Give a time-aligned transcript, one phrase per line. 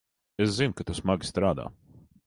[0.45, 1.71] Es zinu, ka tu smagi strādā.